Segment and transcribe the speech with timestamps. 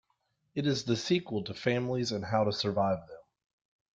[0.55, 3.19] It is the sequel to "Families and How to Survive Them".